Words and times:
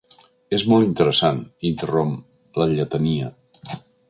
És 0.57 0.63
molt 0.71 0.85
interessant 0.87 1.43
—interromp 1.71 2.17
la 2.63 2.69
lletania—. 2.75 3.31